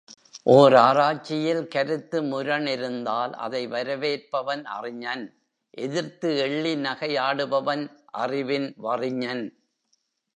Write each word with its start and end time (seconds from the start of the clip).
ஓர் 0.45 0.75
ஆராய்ச்சியில் 0.77 1.67
கருத்து 1.67 2.21
முரண் 2.23 2.67
இருந்தால் 2.67 3.33
அதை 3.37 3.67
வரவேற்பவன் 3.67 4.63
அறிஞன் 4.69 5.25
எதிர்த்து 5.77 6.29
எள்ளி 6.37 6.75
நகையாடுபவன் 6.81 7.83
அறிவின் 8.17 8.69
வறிஞன்! 8.77 9.45